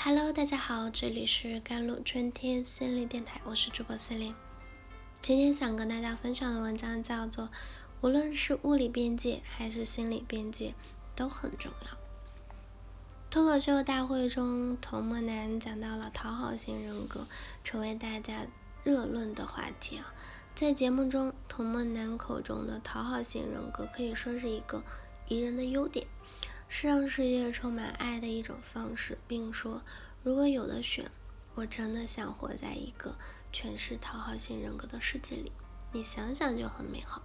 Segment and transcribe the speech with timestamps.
[0.00, 4.32] Hello，大家好，这里是甘露春天心理电台，我是主播思玲。
[5.20, 7.46] 今天想跟大家分享的文章叫做
[8.00, 10.72] 《无论是物理边界还是心理边界
[11.16, 11.90] 都很重要》。
[13.28, 17.26] 脱口秀大会中，童梦楠讲到了讨好型人格，
[17.64, 18.46] 成为大家
[18.84, 20.14] 热论的话题啊。
[20.54, 24.80] 在节目中，童梦楠口中的讨好型人格可以说是一个
[25.26, 26.06] 宜人的优点。
[26.68, 29.82] 是让世界充满爱的一种方式，并说，
[30.22, 31.10] 如果有的选，
[31.54, 33.16] 我真的想活在一个
[33.52, 35.50] 全是讨好型人格的世界里。
[35.92, 37.22] 你想想就很美好。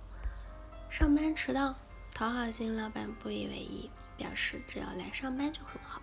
[0.89, 1.75] 上班迟到，
[2.13, 6.01] 讨好型老板不以为意，表示只要来上班就很好。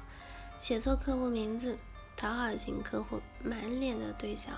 [0.58, 1.78] 写错客户名字，
[2.16, 4.50] 讨好型客户满脸的堆笑，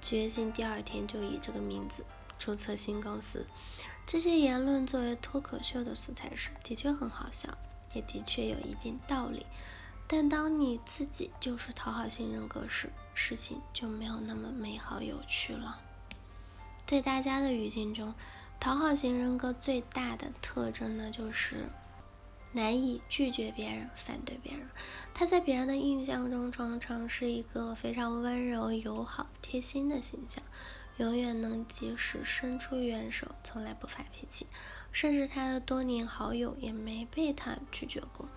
[0.00, 2.04] 决心第二天就以这个名字
[2.38, 3.44] 注册新公司。
[4.06, 7.58] 这些言论作为脱口秀的素材时，的确很好笑。
[7.94, 9.46] 也的确有一定道理，
[10.06, 15.80] 但当你自己就是讨好型人格时，事情就没有那么美好有趣了。
[16.86, 18.14] 在大家的语境中，
[18.60, 21.68] 讨好型人格最大的特征呢，就是
[22.52, 24.68] 难以拒绝别人、反对别人。
[25.14, 30.42] 他在别人的印象中，常常是一个非常温柔、友好、贴心的形象。
[30.98, 34.46] 永远能及时伸出援手，从来不发脾气，
[34.92, 38.28] 甚至他的多年好友也没被他拒绝过。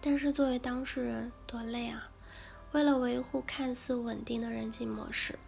[0.00, 2.08] 但是作为当事人，多累啊！
[2.72, 5.38] 为了维护看似稳定的人际模式，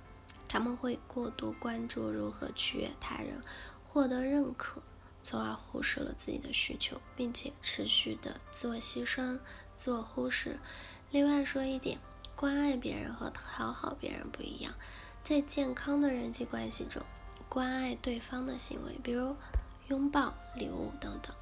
[0.48, 3.42] 他们会过度关注如何取悦他人、
[3.86, 4.80] 获得认可，
[5.22, 9.38] 从而忽视了自己的需求，并且持续的自我牺牲、
[9.76, 10.58] 自我忽视。
[11.10, 11.98] 另外说一点，
[12.34, 14.72] 关爱别人和讨好别人不一样。
[15.26, 17.02] 在健康的人际关系中，
[17.48, 19.34] 关爱对方的行为，比如
[19.88, 21.34] 拥抱、礼物等等，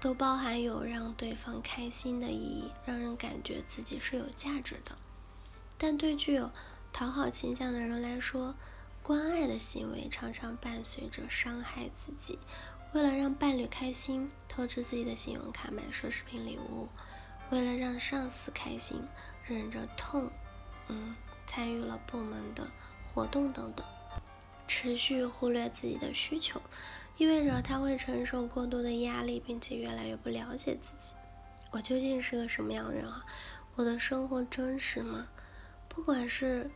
[0.00, 4.98] 都包含有让对方开心的意义，让人感觉自己是有价值的。
[5.78, 6.50] 但对具有
[6.92, 8.56] 讨好倾向的人来说，
[9.04, 12.40] 关爱的行为常常伴随着伤害自己。
[12.92, 16.88] 为了让伴侣开心，透支自己的信用卡买奢侈品礼物；
[17.50, 19.00] 为了让上司开心，
[19.46, 20.28] 忍着痛，
[20.88, 21.14] 嗯，
[21.46, 22.68] 参与了部门的。
[23.14, 23.84] 活动等等，
[24.66, 26.60] 持续忽略自己的需求，
[27.16, 31.14] 意味着他会承受过多的压力，并且越来越不了解自己。
[31.70, 33.24] 我究竟是个什么样的人啊？
[33.76, 35.26] 我的生活真实吗？
[35.88, 36.70] 不管是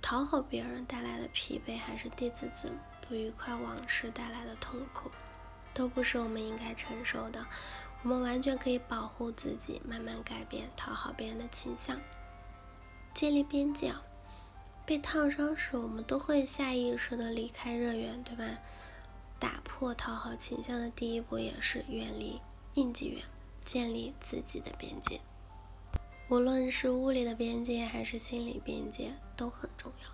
[0.00, 2.72] 讨好别人带来的疲惫，还是对自尊、
[3.06, 5.10] 不愉快往事带来的痛苦，
[5.74, 7.44] 都不是我们应该承受的。
[8.02, 12.00] 我们完全可以保护自己，慢慢改变讨好别人的倾向，
[13.12, 13.92] 建立边界。
[14.84, 18.58] 被烫伤时，我们都会下意识的离开热源，对吧？
[19.38, 22.40] 打破讨好倾向的第一步也是远离
[22.74, 23.22] 应激源，
[23.64, 25.20] 建立自己的边界。
[26.28, 30.08] 无论是物理的边界还是心理边界都很重要。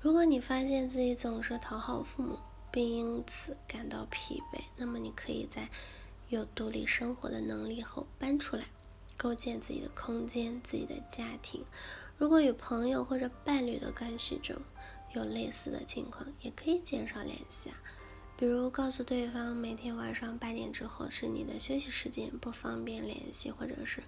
[0.00, 2.38] 如果你发现自己总是讨好父母，
[2.70, 5.68] 并因此感到疲惫，那么你可以在
[6.28, 8.64] 有独立生活的能力后搬出来，
[9.16, 11.64] 构建自己的空间、自己的家庭。
[12.18, 14.56] 如果与朋友或者伴侣的关系中
[15.12, 17.76] 有类似的情况，也可以减少联系啊。
[18.36, 24.02] 比如告诉对方，每天晚上八点之后是你的休息时间，不方便联系，或者是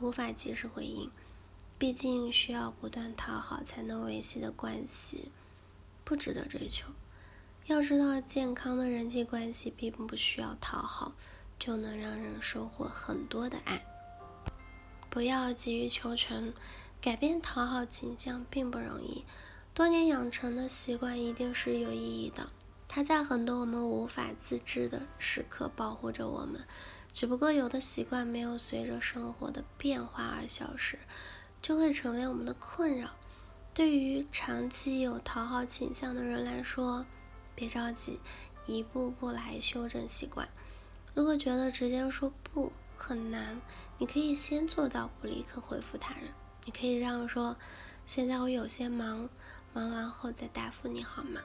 [0.00, 1.10] 无法及时回应。
[1.78, 5.30] 毕竟需要不断讨好才能维系的关系，
[6.04, 6.88] 不值得追求。
[7.66, 11.12] 要知道，健康的人际关系并不需要讨好，
[11.58, 13.84] 就能让人收获很多的爱。
[15.08, 16.52] 不要急于求成。
[17.02, 19.24] 改变讨好倾向并不容易，
[19.74, 22.48] 多年养成的习惯一定是有意义的。
[22.86, 26.64] 它在很多我们无法自知的时刻保护着我们。
[27.12, 30.96] 只不过有的习惯没有随着生活的变化而消失，
[31.60, 33.10] 就会成为我们的困扰。
[33.74, 37.04] 对于长期有讨好倾向的人来说，
[37.56, 38.20] 别着急，
[38.64, 40.48] 一步步来修正习惯。
[41.14, 43.60] 如果觉得直接说不很难，
[43.98, 46.28] 你可以先做到不立刻回复他人。
[46.64, 47.56] 你可以这样说
[48.06, 49.28] ：“现在我有些忙，
[49.72, 51.40] 忙完后再答复你好吗？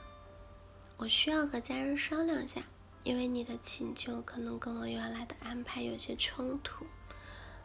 [0.98, 2.62] 我需要和家人商量一下，
[3.04, 6.86] 因为你的请求可能跟我原来的安排有些冲突。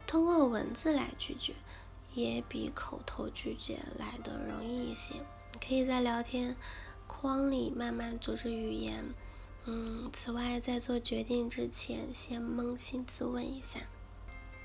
[0.07, 1.55] 通过文字来拒绝，
[2.15, 5.15] 也比口头拒绝来的容易一些。
[5.53, 6.57] 你可以在聊天
[7.07, 9.05] 框里慢慢组织语言。
[9.65, 13.79] 嗯，此外，在做决定之前，先扪心自问一下：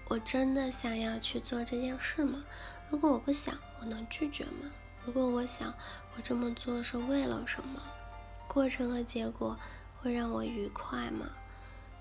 [0.07, 2.43] 我真的想要去做这件事吗？”
[2.89, 4.71] 如果我不想，我能拒绝吗？
[5.05, 5.73] 如果我想，
[6.15, 7.81] 我这么做是为了什么？
[8.47, 9.57] 过程和结果
[9.99, 11.29] 会让我愉快吗？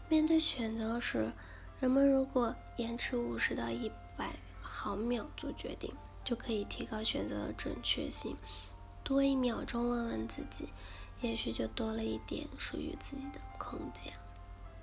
[0.08, 1.32] 面对选择时，
[1.80, 5.92] 人们如果延迟五十到一百毫秒做决定，
[6.24, 8.36] 就可以提高选择的准确性。
[9.02, 10.68] 多一秒钟问问自己，
[11.20, 14.12] 也许就多了一点属于自己的空间。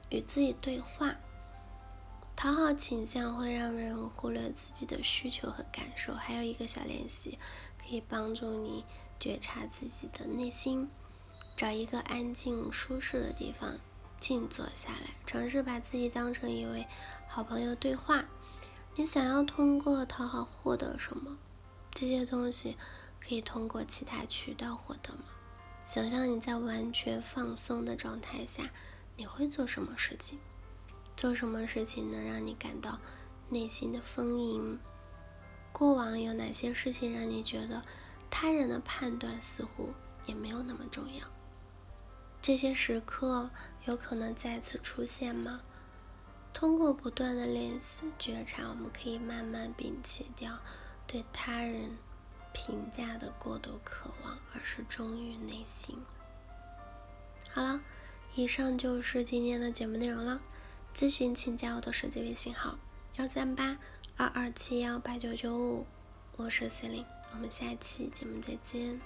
[0.10, 1.16] 与自己对话，
[2.36, 6.14] 讨好倾向会让人忽自己的需求和感受。
[6.14, 7.38] 还有一个小练习，
[7.78, 8.86] 可以帮助你
[9.20, 10.90] 觉察自己的内心。
[11.56, 13.78] 找一个安静、舒适的地方，
[14.20, 16.88] 静坐下来，尝试把自己当成一位
[17.28, 18.26] 好朋友对话。
[18.96, 21.38] 你想要通过讨好获得什么？
[21.92, 22.78] 这些东西
[23.20, 25.26] 可以通过其他渠道获得吗？
[25.86, 28.72] 想象你在完全放松的状态下，
[29.16, 30.40] 你会做什么事情？
[31.16, 33.00] 做什么事情能让你感到
[33.50, 34.80] 内心的丰盈？
[35.72, 37.84] 过往有哪些事情让你觉得
[38.30, 39.94] 他人的判断似乎
[40.26, 41.28] 也没有那么重要？
[42.42, 43.50] 这些时刻
[43.86, 45.62] 有可能再次出现吗？
[46.54, 50.60] 通过不断的练习觉察，我们可以慢慢摒弃掉
[51.08, 51.98] 对他人
[52.54, 55.98] 评价的过度渴望，而是忠于内心。
[57.50, 57.82] 好了，
[58.36, 60.42] 以上就是今天的节目内容了。
[60.94, 62.78] 咨询请加我的手机微信号：
[63.18, 63.78] 幺三八
[64.18, 65.86] 二二七幺八九九五，
[66.36, 69.00] 我是 C 琳，我们下期节目再见。